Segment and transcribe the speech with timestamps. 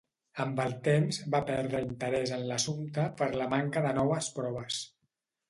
[0.43, 4.83] Amb el temps, va perdre interès en l'assumpte per la manca de noves proves.